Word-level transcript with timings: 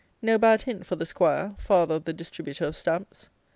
No 0.19 0.39
bad 0.39 0.63
hint 0.63 0.83
for 0.87 0.95
the 0.95 1.05
'Squire, 1.05 1.53
father 1.59 1.93
of 1.93 2.05
the 2.05 2.13
distributor 2.13 2.65
of 2.65 2.75
Stamps. 2.75 3.29